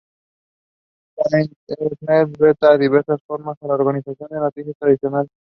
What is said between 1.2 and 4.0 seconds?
La Internet reta de diversas formas a las